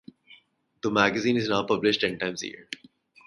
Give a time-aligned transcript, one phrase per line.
[0.81, 2.67] The magazine is now published ten times a year.